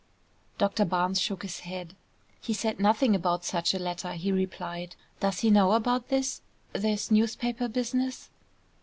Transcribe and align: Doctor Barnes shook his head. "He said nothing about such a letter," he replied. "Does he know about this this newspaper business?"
Doctor 0.57 0.83
Barnes 0.83 1.21
shook 1.21 1.43
his 1.43 1.59
head. 1.59 1.95
"He 2.41 2.55
said 2.55 2.79
nothing 2.79 3.13
about 3.13 3.45
such 3.45 3.75
a 3.75 3.77
letter," 3.77 4.13
he 4.13 4.31
replied. 4.31 4.95
"Does 5.19 5.41
he 5.41 5.51
know 5.51 5.73
about 5.73 6.07
this 6.07 6.41
this 6.73 7.11
newspaper 7.11 7.67
business?" 7.67 8.31